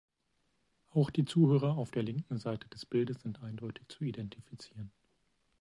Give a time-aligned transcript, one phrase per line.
[0.89, 4.91] Auch die Zuhörer auf der linken Seite des Bildes sind eindeutig zu identifizieren.